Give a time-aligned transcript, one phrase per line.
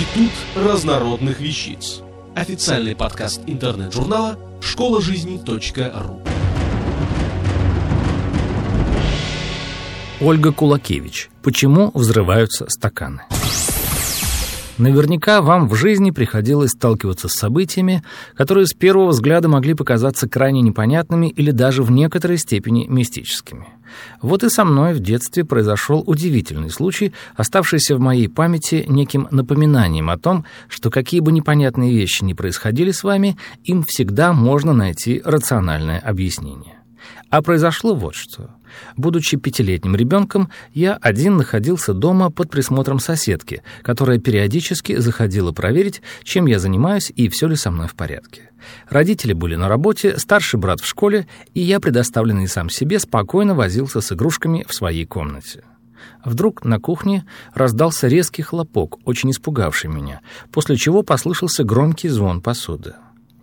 [0.00, 2.00] Институт разнородных вещиц.
[2.34, 6.22] Официальный подкаст интернет-журнала школа жизни.ру.
[10.22, 11.28] Ольга Кулакевич.
[11.42, 13.24] Почему взрываются стаканы?
[14.80, 18.02] Наверняка вам в жизни приходилось сталкиваться с событиями,
[18.34, 23.66] которые с первого взгляда могли показаться крайне непонятными или даже в некоторой степени мистическими.
[24.22, 30.08] Вот и со мной в детстве произошел удивительный случай, оставшийся в моей памяти неким напоминанием
[30.08, 35.20] о том, что какие бы непонятные вещи ни происходили с вами, им всегда можно найти
[35.22, 36.80] рациональное объяснение.
[37.28, 38.48] А произошло вот что.
[38.96, 46.46] Будучи пятилетним ребенком, я один находился дома под присмотром соседки, которая периодически заходила проверить, чем
[46.46, 48.50] я занимаюсь и все ли со мной в порядке.
[48.88, 54.00] Родители были на работе, старший брат в школе, и я, предоставленный сам себе, спокойно возился
[54.00, 55.64] с игрушками в своей комнате.
[56.24, 57.24] Вдруг на кухне
[57.54, 60.20] раздался резкий хлопок, очень испугавший меня,
[60.52, 62.94] после чего послышался громкий звон посуды.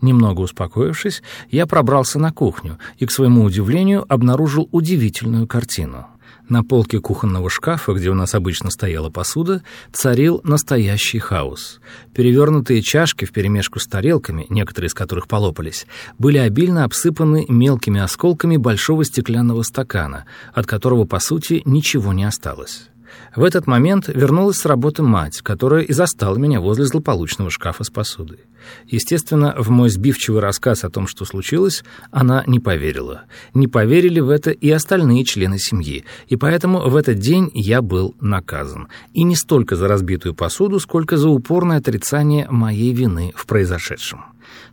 [0.00, 6.06] Немного успокоившись, я пробрался на кухню и, к своему удивлению, обнаружил удивительную картину.
[6.48, 11.80] На полке кухонного шкафа, где у нас обычно стояла посуда, царил настоящий хаос.
[12.14, 15.86] Перевернутые чашки вперемешку с тарелками, некоторые из которых полопались,
[16.18, 20.24] были обильно обсыпаны мелкими осколками большого стеклянного стакана,
[20.54, 22.90] от которого, по сути, ничего не осталось.
[23.34, 27.90] В этот момент вернулась с работы мать, которая и застала меня возле злополучного шкафа с
[27.90, 28.40] посудой.
[28.86, 33.22] Естественно, в мой сбивчивый рассказ о том, что случилось, она не поверила.
[33.54, 38.14] Не поверили в это и остальные члены семьи, и поэтому в этот день я был
[38.20, 38.88] наказан.
[39.12, 44.24] И не столько за разбитую посуду, сколько за упорное отрицание моей вины в произошедшем.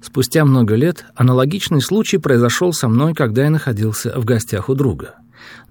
[0.01, 5.15] Спустя много лет аналогичный случай произошел со мной, когда я находился в гостях у друга.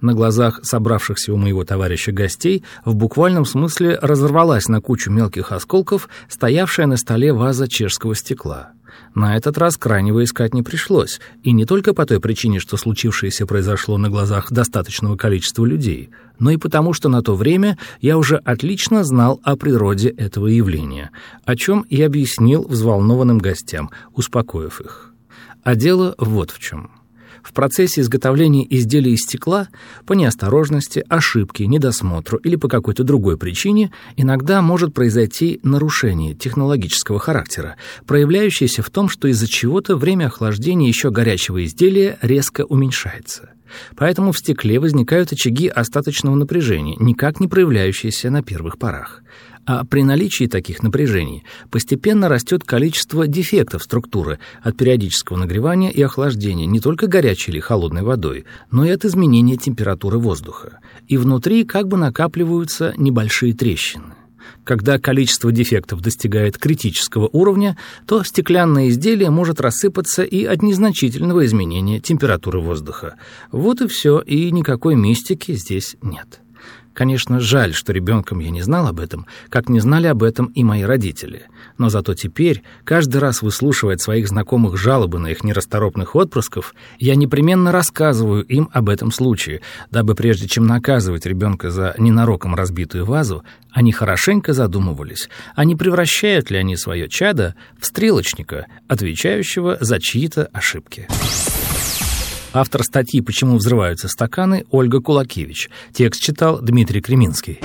[0.01, 6.09] На глазах собравшихся у моего товарища гостей в буквальном смысле разорвалась на кучу мелких осколков
[6.29, 8.73] стоявшая на столе ваза чешского стекла.
[9.15, 13.47] На этот раз крайнего искать не пришлось, и не только по той причине, что случившееся
[13.47, 18.37] произошло на глазах достаточного количества людей, но и потому, что на то время я уже
[18.37, 21.11] отлично знал о природе этого явления,
[21.45, 25.13] о чем и объяснил взволнованным гостям, успокоив их.
[25.63, 26.91] А дело вот в чем.
[27.43, 29.69] В процессе изготовления изделия из стекла
[30.07, 37.77] по неосторожности, ошибке, недосмотру или по какой-то другой причине иногда может произойти нарушение технологического характера,
[38.07, 43.51] проявляющееся в том, что из-за чего-то время охлаждения еще горячего изделия резко уменьшается.
[43.97, 49.23] Поэтому в стекле возникают очаги остаточного напряжения, никак не проявляющиеся на первых порах.
[49.65, 56.67] А при наличии таких напряжений постепенно растет количество дефектов структуры от периодического нагревания и охлаждения
[56.67, 60.81] не только горячей или холодной водой, но и от изменения температуры воздуха.
[61.07, 64.15] И внутри как бы накапливаются небольшие трещины.
[64.65, 67.77] Когда количество дефектов достигает критического уровня,
[68.07, 73.17] то стеклянное изделие может рассыпаться и от незначительного изменения температуры воздуха.
[73.51, 76.42] Вот и все, и никакой мистики здесь нет.
[76.95, 80.63] Конечно, жаль, что ребенком я не знал об этом, как не знали об этом и
[80.63, 81.45] мои родители.
[81.79, 87.15] Но зато теперь, каждый раз выслушивая от своих знакомых жалобы на их нерасторопных отпрысков, я
[87.15, 93.43] непременно рассказываю им об этом случае, дабы прежде чем наказывать ребенка за ненароком разбитую вазу,
[93.71, 100.51] они хорошенько задумывались, а не превращают ли они свое чадо в стрелочника, отвечающего за чьи-то
[100.53, 101.09] ошибки.
[102.55, 105.71] Автор статьи «Почему взрываются стаканы» Ольга Кулакевич.
[105.95, 107.61] Текст читал Дмитрий Креминский.